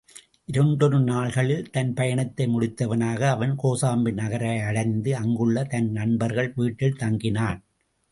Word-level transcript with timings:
இரண்டொரு 0.45 0.99
நாள்களில் 0.99 1.67
தன் 1.69 1.93
பயணத்தை 1.93 2.45
முடித்தவனாக 2.47 3.21
அவன் 3.29 3.53
கோசாம்பி 3.63 4.11
நகரடைந்து, 4.13 5.11
அங்குள்ள 5.13 5.63
தன் 5.63 5.91
நண்பர்கள் 5.91 6.51
வீட்டில் 6.55 6.97
தங்கினான். 6.99 7.61